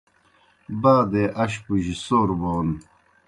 بادے 0.81 1.23
اشپوجیْ 1.43 1.95
سور 2.03 2.29
بون 2.39 2.67